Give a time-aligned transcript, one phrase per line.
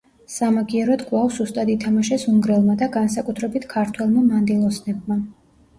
[0.35, 5.23] სამაგიეროდ კვლავ სუსტად ითამაშეს უნგრელმა და განსაკუთრებით ქართველმა მანდილოსნებმა.